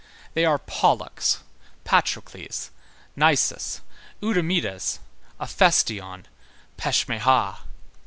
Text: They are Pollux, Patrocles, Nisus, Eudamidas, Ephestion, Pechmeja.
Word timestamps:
They 0.33 0.45
are 0.45 0.57
Pollux, 0.57 1.43
Patrocles, 1.85 2.71
Nisus, 3.15 3.81
Eudamidas, 4.19 4.97
Ephestion, 5.39 6.25
Pechmeja. 6.75 7.59